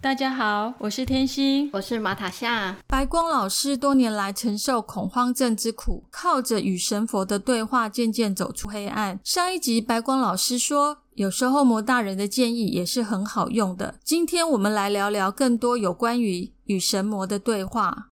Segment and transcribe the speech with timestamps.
[0.00, 2.76] 大家好，我是天心，我是马塔夏。
[2.86, 9.18] 白光老师多年来承受恐慌症之苦，靠着与神佛的对话，渐渐走出黑暗。
[9.24, 13.96] 上一集白光老师说，有时候魔大人的建议也是很好用的。
[14.04, 18.06] 今天我们来聊聊更多有关于与神魔的对话。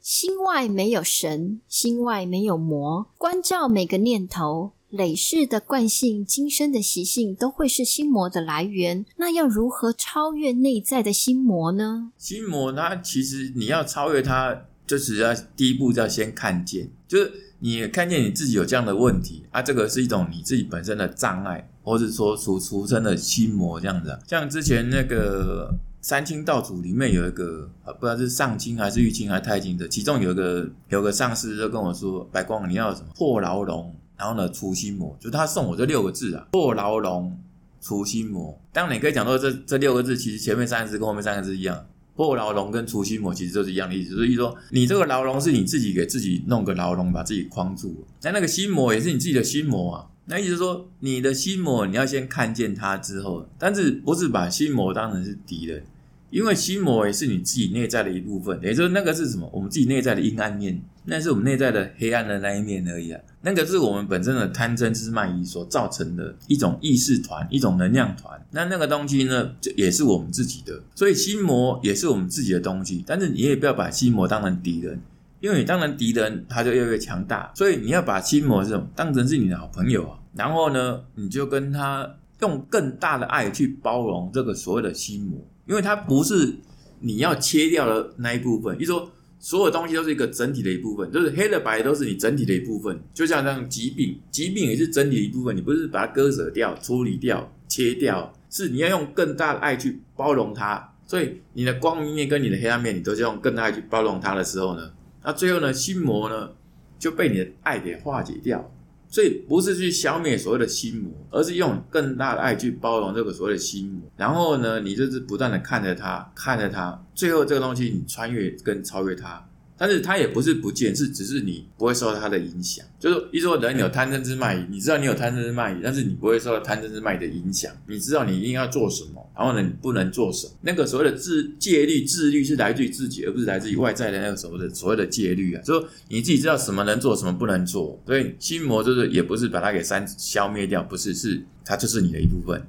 [0.00, 4.72] 心外没有神，心外没有魔，关照每个念头。
[4.90, 9.04] 累世的惯性、今生的习性，都会是心魔的来源。
[9.16, 12.10] 那要如何超越内在的心魔呢？
[12.16, 24.18] 心魔，它其实你要超越它，就是要第一步要先看见，就是你看见你自己有这样的问题啊，这个是一种你自己本身的障碍，或者说俗俗称的心魔这样子。
[24.26, 37.38] 像之前那个三清道祖里面有一个，不知道是上清还是玉清还是太清的，其中有一个有个上师就跟我说：“白光，你要什么破牢笼？”然后呢，除心魔，就他送我这六个字啊，破牢笼，
[37.80, 38.60] 除心魔。
[38.72, 44.16] 当然，你可以讲说这这六个字，其实前面三个字跟后面三个字一样，破牢笼跟除心魔其实都是一样的意思。
[44.16, 48.04] 所以说，你这个牢笼是你自己给自己弄个牢笼，把自己框住。
[48.22, 50.06] 那那个心魔也是你自己的心魔啊。
[50.24, 55.84] 那意思说，你的心魔你要先看见它之后，但是不是把心魔当成是敌人？
[56.30, 59.48] 因为心魔也是你自己内在的一部分，也就是那个是什么？
[59.50, 63.18] 我们自己内在的阴暗面，那是我们内在的黑暗的那一面而已啊。
[63.40, 68.40] 那个是我们本身的贪嗔痴慢疑所造成的一种意识团，一种能量团。
[68.50, 70.82] 那那个东西呢，就也是我们自己的。
[70.94, 73.04] 所以心魔也是我们自己的东西。
[73.06, 75.00] 但是你也不要把心魔当成敌人，
[75.40, 77.52] 因为你当成敌人，他就越来越强大。
[77.54, 80.18] 所以你要把心魔这种当成是你的好朋友啊。
[80.34, 85.38] 然后呢，你就跟他用更大的爱去包容这个所谓的心魔。
[85.66, 86.56] 因为它不是
[87.00, 93.00] 你要切掉的那一部分，就说所有东西都是一个整体的一部分，就是黑的白都是你整体的一部分。
[93.14, 100.92] 就像那种疾病，疾病也是整体的一部分，你不是把它割舍掉、处理掉、切掉，是你要用更大的爱去包容它。
[101.06, 104.90] 所以你的光明面跟你的黑暗面，你都是用更大的爱去包容它的时候呢，
[105.24, 106.50] 那最后呢，心魔呢
[106.98, 108.70] 就被你的爱给化解掉。
[109.08, 114.02] 所以不是去消灭所谓的心魔，而是用更大的爱去包容这个所谓的心魔。
[114.16, 119.47] 然后呢，你就是不断的看着它，看着它，最后这个东西你穿越跟超越它。
[119.78, 122.84] 但是它也不是不见，是只是你不会受到它的影响。
[122.98, 127.72] 就是一说人有贪嗔痴慢疑，你知道你有贪嗔痴慢疑，但是你不会受到贪嗔痴慢疑的影响。
[127.86, 130.52] 你知道你一定要做什么，然后呢，你不能做什么。
[130.62, 135.62] 那个所谓的自戒律、自律是来自于自己，而不是来自于外在的那个所谓的所谓的戒律啊。
[135.62, 138.02] 就说你自己知道什么能做，什么不能做。
[138.04, 142.60] 所以心魔就是也不是把它给删消灭掉，不是，是它就是你的一部分。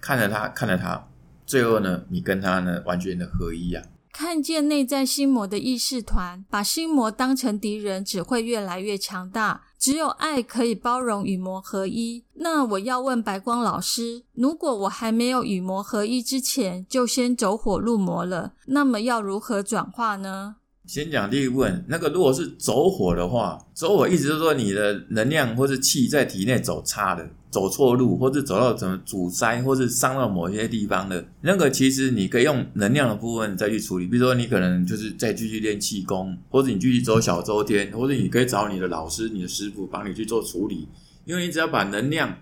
[0.00, 1.08] 看着它，看着它，
[1.46, 3.82] 最后呢，你跟它呢完全的合一啊。
[4.20, 9.62] 看见内在心魔的意识团，把心魔当成敌人，只会越来越强大。
[9.78, 12.24] 只有爱可以包容与魔合一。
[12.34, 20.56] 那我要问白光老师，如果我还没有与魔合一之前，就先走火入魔了，那么要如何转化呢？
[20.88, 27.28] 先讲第一部分，那个如果是走火的话，走火意思就是说你的能量或是气在体内走差了。
[27.50, 34.06] 走错路，或者走到什么阻塞，或是伤到某些地方的，那个其实你可以用能量的部分再去处理。
[34.06, 40.88] 比如说，你可能就是再继续练气功，或者你继续走小周天，或者你可以找你的老师、你的师傅帮你去做处理。
[41.24, 42.36] 因为你只要把能量，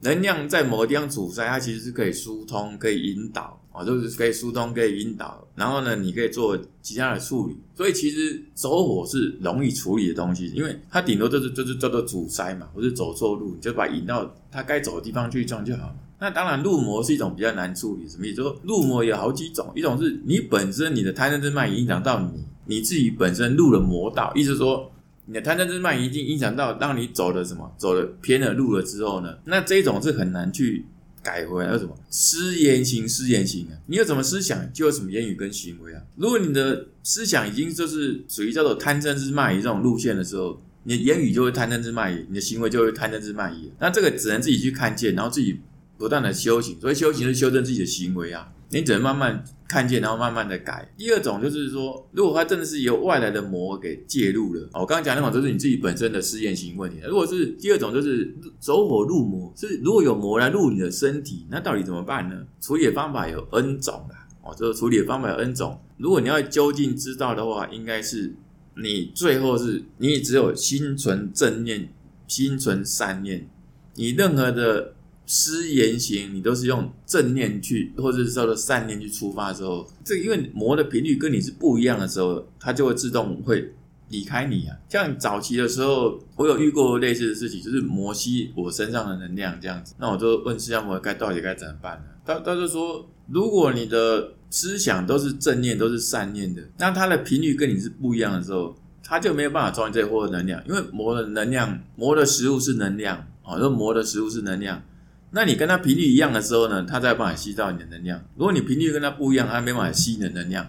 [0.00, 3.58] 能量在某个地方阻塞，它其实是可以疏通、可以引导。
[3.70, 7.56] 啊，就是可以疏通，可以引导，然后呢，你可以做其他的处理。
[7.76, 15.94] 所以其实走火是容易处理的东西，因为它顶多就是就是叫做阻塞嘛，或是走错路，你就把引到它该走的地方去撞就好。
[16.18, 18.42] 那当然，入魔是一种比较难处理，什么意思？
[18.42, 24.90] 说入魔有好几种，一种是你本身你的贪嗔痴慢影响到你，你自己本身入了魔道，意思说
[25.28, 30.84] 你的贪嗔痴慢已经影响到让你走了什么，走了偏了路了之后呢，那这种是很难去。
[31.20, 33.76] 改回来有什么思言行，思言行啊？
[33.86, 36.00] 你有什么思想，就有什么言语跟行为啊。
[36.16, 43.70] 如果你的思想已经就是属于叫做贪嗔痴慢疑这种路线的时候，你的言语就会贪嗔痴慢疑，你的行为就会贪嗔痴慢疑。
[43.78, 45.60] 那这个只能自己去看见，然后自己
[45.98, 46.80] 不断的修行。
[46.80, 48.48] 所以修行是修正自己的行为啊。
[48.70, 50.86] 你只能慢慢看见，然后慢慢的改。
[50.96, 56.98] 第二种就是说，如果它真的是由外来的魔给介入了，我刚刚讲那种都是你自己本身的试验型问题。
[57.06, 62.46] 如果是第二种，就是走火入魔，是如果有魔来入你的身体，那到底怎么办呢？
[62.60, 64.26] 处理的方法有 N 种啦。
[64.42, 65.80] 哦，这个处理的方法有 N 种。
[65.96, 68.34] 如果你要究竟知道的话，应该是
[68.76, 71.92] 你最后是你只有心存正念，
[72.26, 73.48] 心存善念，
[73.94, 74.94] 你任何的
[75.28, 83.72] 思言行，你都是用正念去，或者是叫做善念去出发的时候，这因为魔的频率跟你是不一样的时候，它就会自动会。
[84.10, 84.74] 离开你啊！
[84.88, 89.94] 像早期的时候，我有遇过类似的事情，就是摩吸我身上的能量这样子。
[89.98, 92.04] 那我就问释迦摩该到底该怎么办呢？
[92.24, 100.62] 他他就说，如果你的思想都是正念，都是善念的，那它的频率跟你是不一样的时候，它就没有办法装这货的能量。
[100.66, 104.82] 因为魔的能量，魔的食物是能量哦，说魔的食物是能量。
[105.30, 108.22] 那你跟它频率一样的时候呢，它才有办法吸到你的能量。
[108.36, 110.66] 如果你频率跟它不一样，它没办法吸你的能量。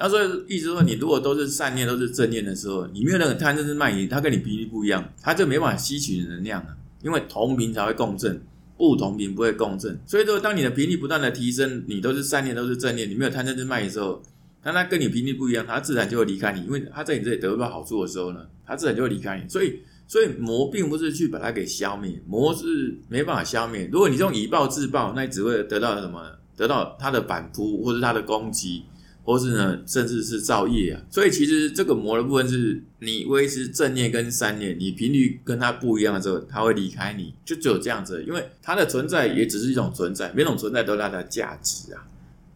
[0.00, 6.76] 他说：“意思说，你如果都是善念，都是正念的时候，你没有那个贪嗔痴慢疑，它跟你频率不一样，它就没办法吸取你的能量了。
[7.02, 8.40] 因为同频才会共振，
[8.76, 9.98] 不同频不会共振。
[10.06, 14.22] 所以说，当你的频率不断的提升，你都是善念，都是正念，你没有贪嗔痴慢疑的时候，
[14.62, 16.60] 当它跟你频率不一样，它自然就会离开你。
[16.60, 19.48] 因为它在你这里得不到好处的时候呢，它自然就会离开你。
[19.48, 23.88] 所以，所以魔并不是去把它给消灭，魔是没办法消灭。
[23.92, 26.20] 如果你用以暴制暴，那你只会得到什么？
[26.56, 28.82] 得到它的反扑或是它的攻击。”
[29.28, 42.02] 或是呢，甚至是造业啊，所以其实这个魔的部分是你维持正念跟善念，你频率跟它不一样的时候，它会离开你，就只有这样子，因为它的存在也只是一种存在，每种存在都有它的价值啊。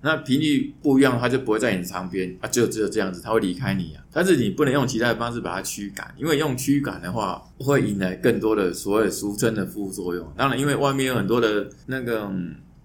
[0.02, 4.04] 那频率不一样，它就不会在你旁边啊，就只有这样子，它会离开你啊。
[4.12, 10.32] 但是你不能用其他的方式把它驱赶，因为用驱赶的话，会引来更多的所谓俗称的副作用。
[10.36, 12.30] 当然，因为外面有很多的那个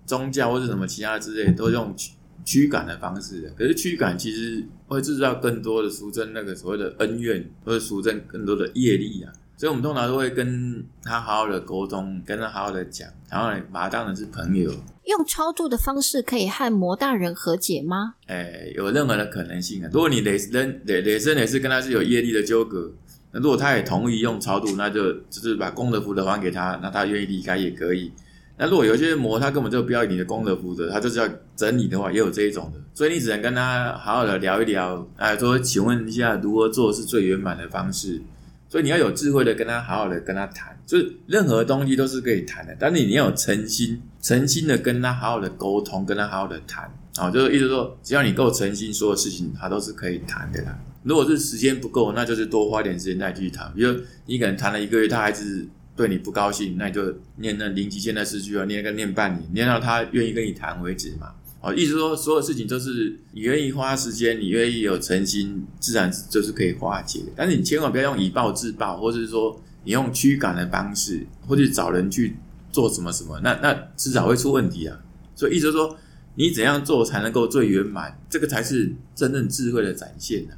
[0.06, 2.12] 宗教或者什么其他之类，都用驱。
[2.46, 9.34] 驱赶的方式，可是驱赶其实会制造更多的俗称那个所谓的恩怨，或者俗称更多的业力啊。
[9.58, 14.72] 所以，我们通常都会跟他好好的沟通，跟他好好的讲，然后把他当成是朋友。
[15.06, 18.14] 用超度的方式可以和魔大人和解吗？
[18.28, 19.90] 哎，有任何的可能性啊。
[19.92, 22.92] 如果你累人累累生累世跟他是有业力的纠葛，
[23.32, 28.12] 那如果他也同意用超度，那就就是把功德福德还给他，那他愿意离开也可以。
[28.60, 38.22] 那如果有一些魔，他根本就不要你的功德福德，他就是要整你的话，也有这一种的，所以你只能跟他好好的聊一聊，哎，说请问一下如何做是最圆满的方式，
[38.70, 50.78] 所以你要有智慧的跟他好好的跟他谈，就是任何东西都是可以谈的，但是你要有诚心，诚心的跟他好好的沟通，跟他好好的谈，啊，就是意思说，只要你够诚心，所有事情他都是可以谈的啦。
[51.04, 55.68] 如果是时间不够，那就是多花点时间再继续谈，比如你可能谈了一个月，他还是。
[55.98, 61.34] 对你不高兴，那你就念那零极限的诗句啊，念个念半年，念到他愿意跟你谈为止嘛。
[61.62, 67.24] 哦，意思说所有事情都是你愿意花时间，你愿意有诚心，自然就是可以化解。
[67.36, 72.38] 但是你千万不要用以暴制暴，或者是说你用驱赶的方式，或者找人去
[72.72, 74.98] 做什么什么，那那迟早会出问题啊。
[75.36, 75.98] 所以意思说，
[76.36, 80.54] 你怎样做才能够最圆满，这个才是真正智慧的展现呢？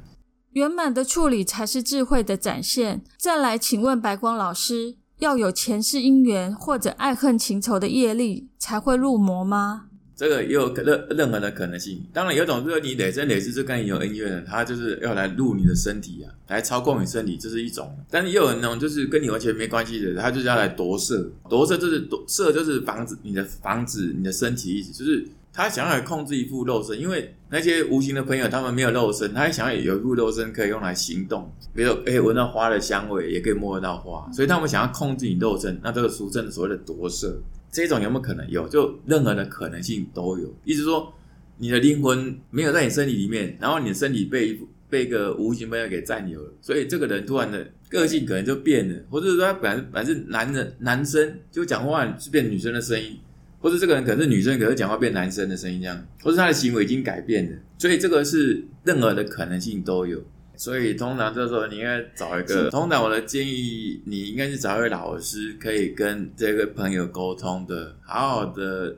[0.52, 3.02] 圆满的处理才是智慧的展现。
[3.18, 4.96] 再来，请问白光老师。
[5.20, 9.89] 要有前世因缘或者爱恨情仇的业力才会入魔吗？
[10.20, 12.04] 这个也有任任何的可能性。
[12.12, 17.90] 当然，有种就是你累生累世是跟你有恩怨的，他就是要来入你的身体啊，来操控你身体，这是一种。
[18.10, 21.26] 但是也有那种就是跟你完全没关系的，他就是要来夺舍。
[21.48, 25.26] 夺舍就是夺舍，就是防止你的防止你的身体意思，就是。
[25.52, 35.78] 他想要控制一副肉身，因为那些无形的朋友他们没有肉身，他想要有一副肉身可以用来行动，比如可以闻到花的香味，也可以摸得到花，所以他们想要控制你肉身。
[35.82, 37.36] 那这个俗称所谓的夺舍，
[37.70, 38.68] 这种有没有可能有？
[38.68, 40.54] 就任何的可能性都有。
[40.64, 41.12] 意思说，
[41.58, 44.58] 你的灵魂没有在你身体里面，然后你的身体被
[44.88, 53.18] 被一个无形朋友给占有了，所以这个人突然的个性可能就变了，或者说他本来本来是男人男生，就讲话是变女生的声音。
[53.62, 60.18] 或者这个人可能是女生，可是讲话变男生的声音这样，或者他的行为已经改变了，所以这个是任何的可能性都有。
[60.60, 68.94] 所以通常这时候你应该找一个，通常我的建议你应该是找一位老师，可以跟这个朋友沟通的，好好的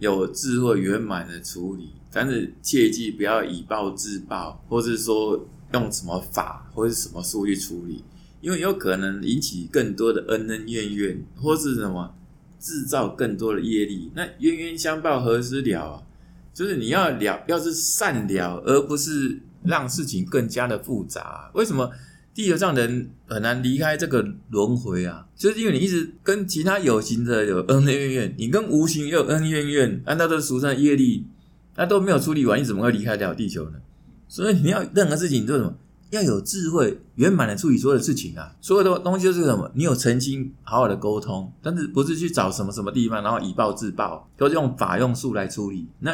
[0.00, 1.90] 有智慧圆满的处理。
[2.10, 8.02] 但是切记不要以暴制暴，或是说用什么法或是什么术去处理，
[8.40, 12.12] 因为有可能引起更多的恩恩怨怨，或是什么。
[12.58, 16.02] 制造更多的业力，那冤冤相报何时了啊？
[16.54, 21.50] 就是你要了，要是善了，而不是让事情更加的复杂。
[21.54, 21.90] 为什么
[22.32, 25.26] 地球上人很难离开这个轮回啊？
[25.36, 31.26] 就是因为你一直跟其他有形的有恩恩怨怨，你跟无形又有恩恩怨怨，按照这俗称业力，
[31.76, 33.78] 那都没有处理完，你怎么会离开掉地球呢？
[34.28, 35.74] 所以你要任何事情你做什么？
[36.10, 38.54] 要有智慧，圆满的处理所有的事情啊！
[38.60, 39.68] 所有的东西都是什么？
[39.74, 46.12] 你有诚心，好好的沟通，但是不是去找什么什么地方，然后以暴制暴，都是用法用术来处理，那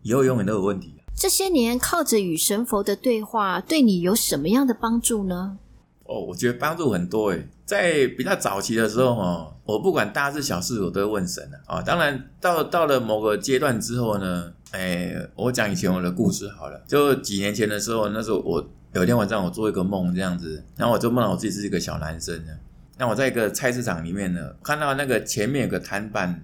[0.00, 0.94] 以后永远都有问题。
[1.16, 5.58] 这些年靠着与神佛的对话，对你有什么样的帮助呢？
[6.04, 11.80] 哦，我觉得帮助很多诶，在比较早期的时候哦，我不管大事小事，我都会问神的啊。
[11.80, 16.82] 当然，到到了某个阶段之后呢，哎，我讲以前我的故事好了。
[16.86, 22.52] 就几年前的时候，那时候我有一天晚上我做一个梦这样子，然后我就梦到我自己是一个小男生呢。
[22.98, 26.42] 那我在一个菜市场里面呢，看到那个前面有个摊贩，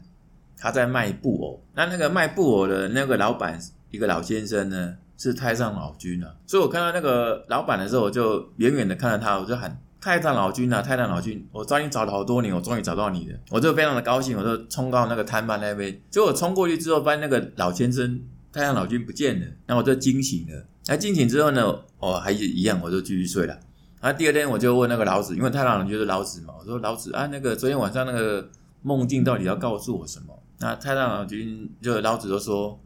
[0.56, 1.60] 他在卖布偶。
[1.74, 3.60] 那那个卖布偶的那个老板，
[3.90, 4.96] 一个老先生呢。
[5.22, 18.18] 是太上老君啊，所以我看到那个老板的时候，我就远远的看着他，我就喊太上老君啊，太上老君，我找你找了好多年，我终于找到你了，我就非常的高兴，我就冲到那个摊贩那边，结果冲过去之后，发现那个老先生
[18.50, 23.54] 太上老君不见了，然后我就惊醒了，那惊醒之后呢，哦还是一样，我就继续睡了，
[24.00, 28.48] 然后第二天我就问那个老子，因为太上老君是老子嘛，我说老子啊，那个昨天晚上那个
[28.80, 30.42] 梦境到底要告诉我什么？
[30.60, 32.80] 那太上老君就老子就说，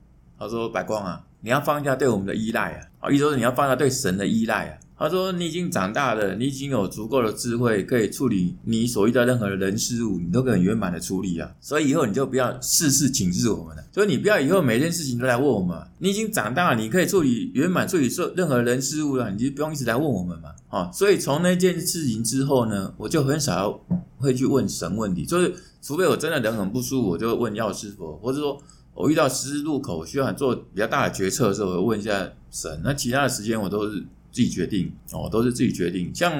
[0.44, 1.24] 他说白光啊。
[1.40, 2.80] 你要放下对我们的依赖啊！
[3.00, 4.78] 啊，意思说你要放下对神的依赖啊。
[4.96, 11.50] 他说你已经长大了，你已经有足够的智慧，可以处理你所遇到任何的人事物，你都可以圆满的处理啊。
[11.60, 13.84] 所以以后你就不要事事请示我们了。
[13.92, 15.76] 所以你不要以后每件事情都来问我们。
[15.98, 20.48] 你已经长大了，你可以处理圆满处理任任何人事物了，你就不用一直来问我们嘛。
[20.70, 23.78] 啊，所以从那件事情之后呢，我就很少
[24.16, 28.58] 会去问神问题，就是除非我真的人很不舒服，我就问药师佛，或者说。
[28.94, 32.80] 我遇到十字路口需要做比较大的决策的时候，我问一下神。
[32.84, 36.14] 那其他的时间我都是自己决定哦，都是自己决定。
[36.14, 36.32] 像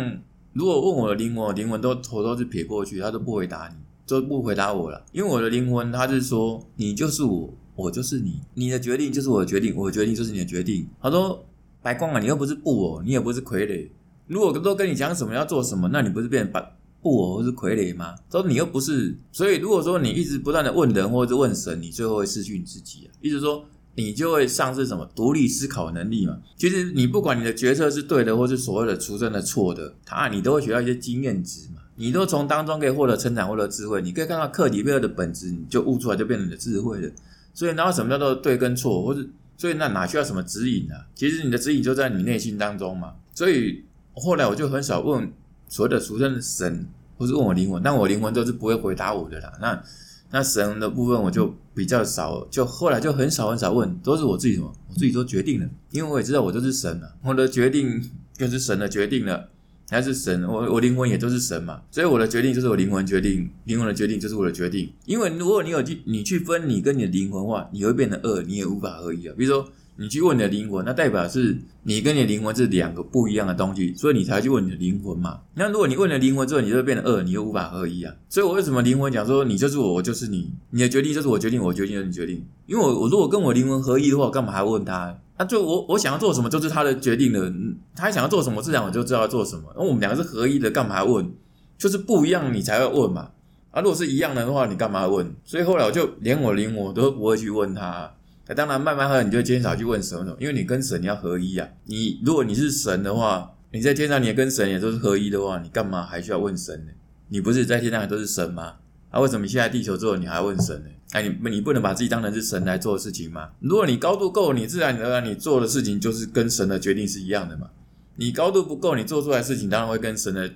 [0.53, 3.75] 如果问我的灵魂，灵魂都头都是撇过去，他都不回答你，
[4.07, 5.05] 都不回答我了。
[5.11, 10.87] 因为我的灵魂，他是说你就是我，我就是你，你的决定就是我的决定，我的决定就是你的决定。
[11.03, 11.45] 他说
[11.83, 13.89] 白光啊，你又不是布偶，你也不是傀儡。
[14.29, 16.77] 如果都跟你讲什么要做什么，那你不是变白？
[17.05, 18.15] 布偶或是傀儡吗？
[18.33, 23.13] 说你又不是，所以如果说你一直不断的问人或者问神，你最后会失去你自己啊。
[23.21, 23.63] 意思说
[23.95, 26.39] 你就会丧失什么独立思考能力嘛。
[26.57, 31.83] 其实你不管你的决策是对的，或是所谓的出生的错的，他你都会学到一些经验值嘛。
[31.97, 34.01] 你都从当中可以获得成长，获得智慧。
[34.01, 37.11] 你可以看到课题背后的本质，你就悟出来，就变成你的智慧了。
[37.53, 39.25] 所以然后什么叫做对跟错，或者
[39.59, 40.95] 所以那哪需要什么指引呢？
[41.15, 43.13] 其实你的指引就在你内心当中嘛。
[43.35, 43.85] 所以
[44.15, 45.31] 后来我就很少问。
[45.69, 49.53] 所谓的俗称的神，或是问我灵魂，但我灵魂都是不会回答我的啦。
[49.61, 49.83] 那
[50.31, 58.03] 那神的部分我就比较少，就后来就很少很少问，都是我自己什么，我自己都决定了，因为我也知道我就是神了，我的决定
[58.37, 59.49] 就是神的决定了，
[59.89, 64.93] 还是神，我我灵魂也都是神嘛，所以我的决定就是我灵魂决定，灵魂的决定就是我的决定。
[65.07, 69.35] 因为如果你有去你去分你跟你的灵魂话，你会变成二，你也无法合一啊。
[69.37, 69.69] 比如说。
[69.97, 75.41] 你去问你的灵魂，那代表是你跟你的灵魂是两个不一样的东西，所以你才去问你的灵魂嘛。
[75.55, 78.13] 那如果你问了灵魂之后，你就变成二，你又无法合一啊。
[78.29, 82.45] 所以我为什么灵魂讲说你就是我，我就是你，你的决定就是我决定，我决定就是你决定。
[82.67, 85.17] 因为我我如果跟我灵魂合一的话，干嘛还问他？
[85.39, 87.53] 那就我我想要做什么就是他的决定了，
[87.95, 89.73] 他想要做什么，自然我就知道要做什么。
[89.77, 91.33] 那我们两个是合一的，干嘛还问？
[91.77, 93.31] 就是不一样，你才会问嘛。
[93.71, 95.35] 啊，如果是一样的话，你干嘛问？
[95.45, 98.13] 所以后来我就连我灵魂都不会去问他。
[98.47, 101.67] 那当然，慢慢喝，你就减少去问神了，因为你跟神你要合一啊。
[101.85, 106.93] 你如果你是神的话，你在天上你也跟神也都是合一的话，你干嘛还需要问神呢？
[107.29, 108.75] 你不是在天上也都是神吗？
[109.11, 110.91] 啊，为什么现在地球之后你还问神呢？
[111.13, 113.49] 哎，你你不能把自己当成是神来做事情吗？
[113.61, 117.71] 如果你高度够，你自然而然你做的事情就是跟神的决定是一样的嘛。
[118.17, 120.51] 你高度不够，你做出来事情当然会跟神的。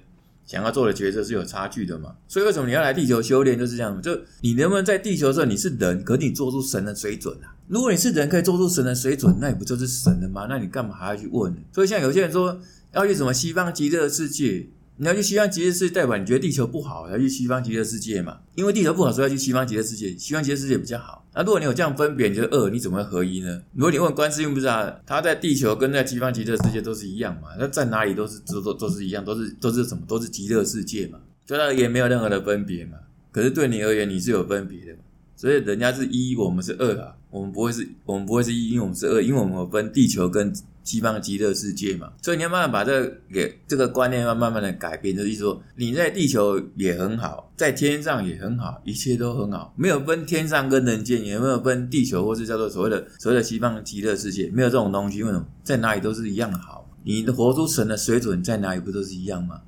[0.49, 2.15] 想要做的决策是有差距的嘛？
[2.27, 4.01] 所以为什么你要来地球修炼就是这样？
[4.01, 7.55] 就你能不能在地球上你是人，可你做出神的水准啊？
[7.69, 10.47] 如果你是人可以做出神的水准，那你不就是神了吗？
[10.49, 11.55] 那你干嘛还要去问？
[11.71, 12.59] 所以像有些人说
[12.95, 14.71] 要去什么西方极乐世界。
[15.01, 18.39] 你要去西方极乐世界，代表你觉得地球不好，要去西方极乐世界嘛？
[18.57, 20.17] 因为地球不好，所以要去西方极乐世界。
[20.19, 21.25] 西方极乐世界比较好。
[21.39, 23.63] 那如果你有这样分别，你觉得二，你怎么会合一呢？
[23.73, 27.51] 如果你问观世音菩萨，他在地球跟在西方极乐世界都是一样嘛？
[27.57, 30.03] 那在哪里都是都都都是一样，都是都是什么？
[30.09, 31.21] 都是极乐世界嘛？
[31.47, 32.99] 对他而言没有任何的分别嘛？
[33.31, 34.99] 可是对你而言，你是有分别的。
[35.37, 37.15] 所以人家是一，我们是二啊。
[37.31, 40.53] 我们不会是，我们不会是一，因为我们是二，因为我们分地球跟。
[40.89, 56.91] 西方极乐世界嘛，所以你要慢慢把这个给这个观念要慢慢的改变，就是说你在地球也很好，在天上也很好，一切都很好，没有分天上跟人间，也没有分地球或是叫做所谓的所谓的西方极乐世界，没有这种东西，为什么在哪里都是一样的好？
[57.05, 59.61] 你的活出神的水准在哪里不都是一样吗？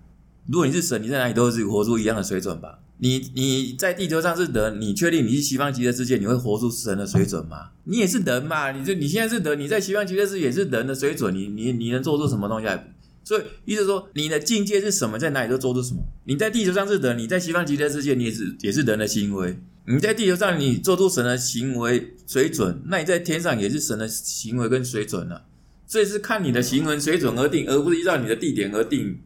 [0.46, 2.78] 如果你是神，你在哪里都是活出一样的水准吧？
[3.02, 7.70] 你你在地球上是人，你确定你是西方极乐世界，你会活出神的水准吗？
[7.84, 8.72] 你也是人嘛？
[8.72, 12.94] 你就你现在是人，你在西方极乐世界也是人的水准，你你你能做出什么东西来？
[13.24, 16.02] 所以意思说，你的境界是什么，在哪里都做出什么。
[16.24, 19.58] 你在地球上是人，你在西方极乐世界，你也是也是人的行为。
[19.86, 25.46] 你在地球上你做出神的行为水准，那你在天上也是神的行为跟水准了。
[25.86, 29.18] 所以是看你的行为水准而定，而不是依照你的地点而定。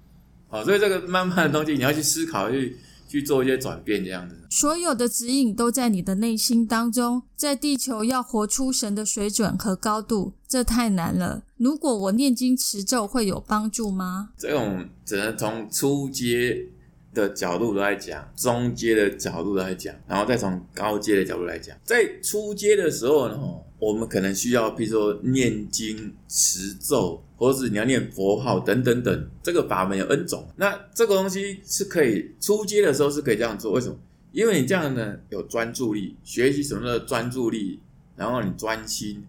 [0.49, 2.76] 好，所以这个慢慢的东西你要去思考，去
[3.14, 4.35] 去做一些转变，这样子。
[4.50, 11.44] 所有的指引都在你的内心当中，在地球要活出神的水准和高度，这太难了。
[11.56, 14.30] 如果我念经持咒会有帮助吗？
[14.37, 16.66] 这种只能从初阶
[17.14, 21.76] 的角度来讲，中阶的角度来讲，然后再从高阶的角度来讲。
[21.85, 23.38] 在初阶的时候呢，
[23.85, 30.49] 我们可能需要，比如说念经持咒，或者是你要念佛号等等等，这个法门有 N 种。
[30.57, 33.97] 那这个东西是可以出街的时候是可以这样做，为什么？
[34.33, 37.79] 因为你这样呢，有专注力，学习什么的专注力，
[38.17, 39.23] 然后你专心，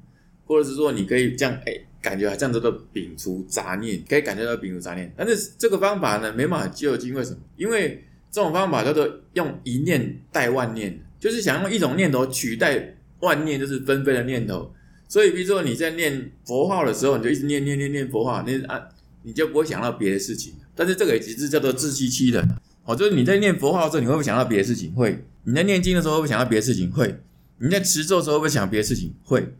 [0.46, 5.14] 或者是说你可以这样，哎， 感觉好像这个摒除杂念，可以感觉到摒除杂念。
[5.18, 7.38] 但是这个方法呢，没办法就近，为什么？
[7.58, 12.95] 因为这种方法叫做用一念代万念，就是想用一种念头取代
[13.25, 14.72] 万念，就是纷飞的念头。
[15.08, 18.82] 所以，比如说你在念佛号的时候，你就一直念念念念佛号，念啊，
[19.24, 20.53] 你就不会想到别的事情。
[20.74, 22.48] 但是这个也其实叫做自欺欺人。
[22.86, 24.91] 哦，就是你在念佛号的时候，你会不会想到别的事情？
[24.94, 25.25] 会。
[25.44, 26.91] 你在念经的时候，会不会想到别的事情？
[26.91, 27.20] 会。
[27.58, 29.13] 你在持咒的时候，会不会想别的事情？
[29.24, 29.53] 会。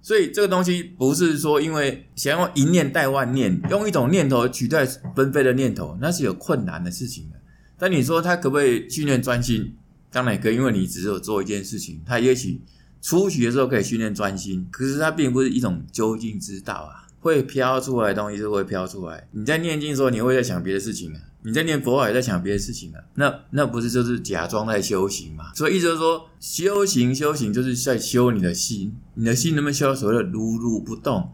[0.00, 7.36] 所以这个东西不是说因为想要一念代万念，用一种念头取代纷飞的念头，那是有困难的事情的。
[7.78, 9.74] 但你说他可不可以训练专心？
[10.10, 12.00] 当然可以，因为你只有做一件事情。
[12.04, 12.60] 他也许
[13.02, 17.02] 初学的时候可以训练专心，可是它并不是一种究竟之道啊。
[17.20, 19.28] 会飘出来的东西就会飘出来。
[19.30, 21.20] 你在念经的时候，你会在想别的事情啊。
[21.44, 25.52] 你在念佛号也在想别的事情啊，那那不是就是假装在修行嘛？
[25.54, 31.32] 所以意思就是说，修行修行就是在修你的心，你的心能不能修所谓的如如不动？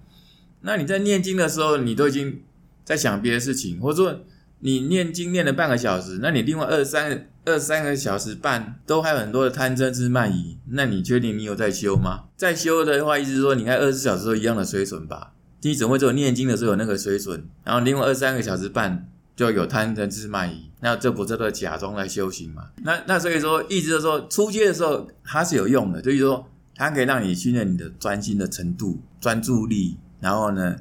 [0.63, 2.43] 那你在念经的时候，你都已经
[2.85, 4.21] 在想别的事情，或者说
[4.61, 12.25] 你念经念了半个小时，那你另外二三二三个小时半都还有很多的贪嗔痴慢疑，那你确定你有在修吗？
[12.37, 15.33] 在修的话，意思是说，你看二十四小时都一样的水准吧？
[15.63, 19.09] 你怎么会只有念经的时候有那个水准，然后另外二三个小时半？
[19.37, 22.65] 就有贪嗔痴慢疑，那这不叫做假装在修行嘛？
[22.83, 30.75] 那那所以说，意思就是说，初阶的时候它是有用的，就是说它可以让你训练你的专心的程度、专注力，然后呢，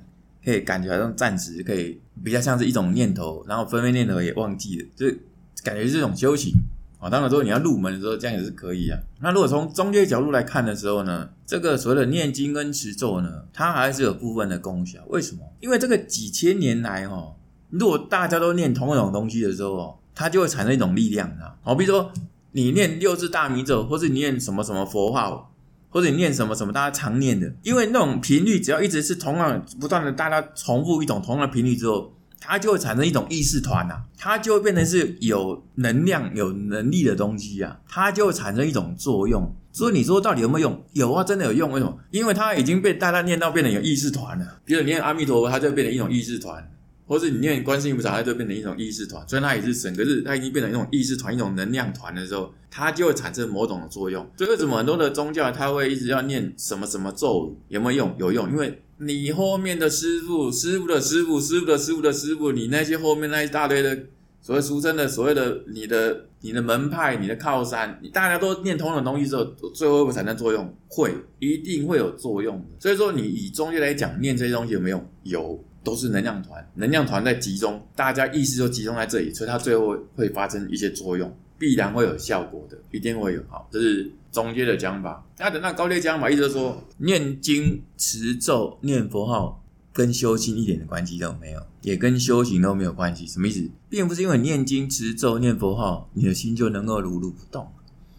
[0.43, 5.19] 可以感觉好像暂时可以比较像是一种念头，然后分分念头也忘记了，就是
[5.63, 6.53] 感觉是这种修行
[6.99, 7.09] 啊。
[7.09, 8.99] 当然说你要入门的时候，这样也是可以啊。
[9.21, 14.99] 那如果从中阶角度来看的时候呢，这个所谓的念经跟持咒呢，它还是有部分的功效。
[15.07, 15.41] 为什么？
[15.59, 17.33] 因为这个几千年来哈。
[17.69, 21.53] 如果大家都念同一种东西的时候，它就会产生一种力量，啊。
[21.61, 22.11] 好，比如说
[22.53, 25.53] 你念六字大明咒，或是你念什么什么佛号，
[25.97, 39.51] 或者你念什么什么大家常念的，因为那种频率只要一直是同样不断的，大家重复一种同样的频率之后，它就会产生一种意识团呐，它就会变成是有能量、有能力的东西啊，它就会产生一种作用。
[39.71, 40.85] 所以你说到底有没有用？
[40.93, 41.71] 有啊，真的有用。
[41.71, 41.97] 为什么？
[42.11, 44.45] 因为它已经被大家念到变成有意识团了。
[44.65, 46.63] 比如念阿弥陀佛，它就变成一种意识团。
[47.07, 54.29] 或者你念观世音菩萨，它就变成一种意识团，虽然它也是神，可是它已经变成一种意识团、一种能量团的时候，它就会产生某种的作用。
[54.37, 57.57] 所以为什么很多的宗教它会一直要念什么什么咒语？
[57.69, 58.15] 有没有用？
[58.19, 63.97] 有用，因为你后面的师傅、师傅的师傅、师傅的师傅的师傅，你那些后面那一大堆的
[64.41, 70.75] 所谓俗称的所谓的你的你的门派、你的靠山，你大家都念同样的东西之后，最后会产生作用？
[70.87, 72.63] 会，一定会有作用。
[72.79, 75.39] 所以说，你以中医来讲，念这些东西有没有用？
[75.41, 75.63] 有。
[75.87, 83.41] 都是能量团，能量团在集中，大家意识都集中在这里，所以它最后会发生一些作用，必然会有效果的，一定会有。
[83.47, 85.25] 好，这是中阶的讲法。
[85.39, 93.25] 那等到高阶讲法，意思说念经持咒念佛号跟修心一点的关系都没有，也跟修行都没有关系。
[93.25, 93.69] 什么意思？
[93.89, 97.65] 并不是因为念经持咒念佛号，你的心就能够如如不动。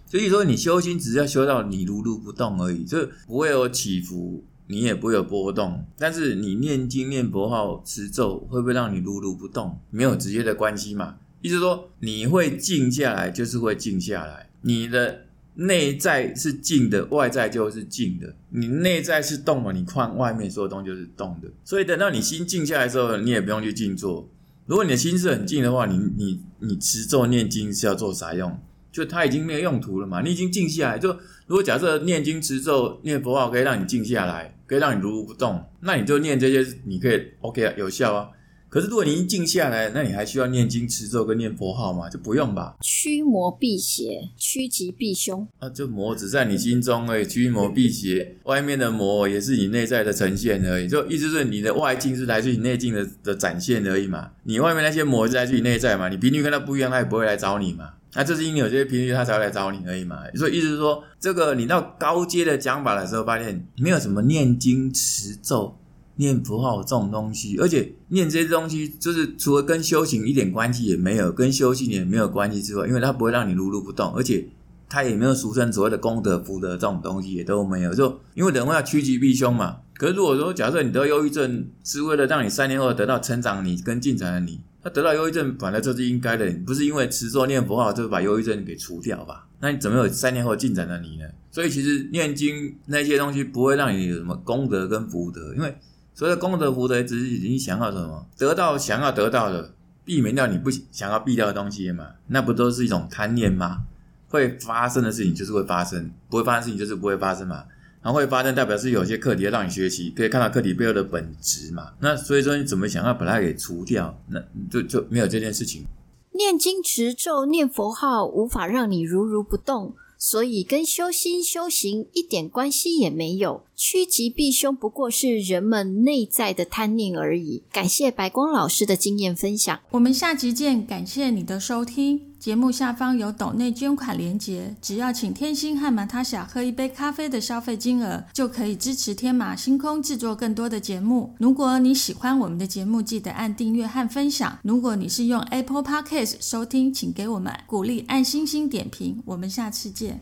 [0.06, 4.42] 所以说你修心只是要修到你如如不动而已，这不会有起伏。
[4.68, 9.78] 你也不会有波动，但是你念经念佛号持咒会不会让你如如不动？
[9.90, 11.16] 没有直接的关系嘛。
[11.40, 14.50] 意思说你会静下来，就是会静下来。
[14.60, 15.22] 你的
[15.54, 18.34] 内在是静的，外在就是静的。
[18.50, 21.48] 你内在是动嘛，你看外面所有东西就是动的。
[21.64, 24.28] 所以等到你心静下来之后，你也不用去静坐。
[24.66, 28.60] 如果你的心是很静的话，你你你持咒念经是要做啥用？
[28.92, 30.20] 就它已经没有用途了嘛。
[30.22, 31.08] 你已经静下来，就
[31.46, 34.54] 如果假设念经持咒念佛号可以让你静下来。
[34.68, 38.28] 可以让你如如不动，那你就念这些，你可以 OK 啊，有效啊。
[38.68, 42.06] 可是如果你一静下来，那你还需要念经持咒跟念佛号吗？
[42.10, 42.76] 就不用吧。
[42.82, 50.86] 驱魔辟邪，趋吉避凶啊，就魔只在你心中而已，驱魔辟邪，外面的魔也是你内在的呈现而已。
[50.86, 54.32] 就意思是你的外境是来自于内境的的展现而已嘛。
[54.42, 56.10] 你外面那些魔是来自于内在嘛？
[56.10, 57.94] 你频率跟他不一样，他也不会来找你嘛。
[58.14, 60.18] 那这是因为有这些频率，他才会来找你而已嘛。
[60.34, 65.76] 所以意思是说，这个你到高阶的讲法的时候，发现没有什么念经持咒、
[66.16, 74.48] 念符号这种东西，而且念这些东西，就是除了跟修行一点关系也没有，跟修行也没有关系之外，因为它不会让你如如不动，而且
[74.88, 77.94] 它也没有俗称所谓的功德福德这种东西也都没有。
[77.94, 79.76] 就因为人要趋吉避凶嘛。
[79.94, 84.60] 可是如果说假设你得忧郁症是为了让你三年后得到成长你跟进展的你。
[84.82, 89.46] 他得到忧郁症，本来这是应该的，不是因为持咒念佛号就把忧郁症给除掉吧？
[89.60, 91.24] 那你怎么有三年后进展的你呢？
[91.50, 95.76] 所以其实念经那些东西不会让你有什么功德跟福德，因为
[96.14, 102.06] 所谓功德福德只是你想要什么得到想要得到的，避免掉你不想要避掉的东西嘛？
[102.28, 103.80] 那不都是一种贪念吗？
[104.28, 107.64] 会发生的事情就是会发生，不会发生的事情就是不会发生嘛？
[108.02, 111.92] 然后会发生，代表是有些课题要让你学习，可以看到课题背后的本质嘛？
[112.00, 115.84] 那所以说你怎么想要把它给除掉，那就就没有这件事情。
[116.32, 123.64] 念经持咒念佛号无法让你如如不动，所以跟修心修行一点关系也没有。
[123.74, 127.64] 趋吉避凶不过是人们内在的贪念而已。
[127.72, 130.86] 感谢白光老师的经验分享，我们下集见。
[130.86, 132.27] 感谢你的收听。
[132.38, 141.34] 节目下方有抖内捐款连结，只要请天星和马塔小喝一杯咖啡的消费金额，就可以支持天马星空制作更多的节目。
[141.38, 144.58] 如果你喜欢我们的节目，记得按订阅和分享。
[144.62, 149.22] 如果你是用 Apple Podcast 收听，请给我们鼓励，按星星点评。
[149.24, 150.20] 我们下次见。